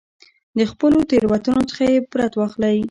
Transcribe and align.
د 0.57 0.59
خپلو 0.71 0.99
تېروتنو 1.09 1.61
څخه 1.69 1.83
عبرت 1.95 2.33
واخلئ. 2.35 2.77